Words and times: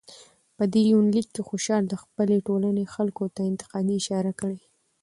په 0.57 0.63
دې 0.73 0.83
يونليک 0.91 1.27
کې 1.33 1.41
خوشحال 1.49 1.83
د 1.87 1.93
خپلې 2.03 2.37
ټولنې 2.47 2.85
خلکو 2.95 3.23
ته 3.35 3.39
انتقادي 3.49 3.93
اشاره 4.01 4.31
کړى 4.39 4.59